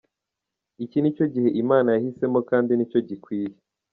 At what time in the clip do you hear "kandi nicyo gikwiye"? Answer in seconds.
2.49-3.55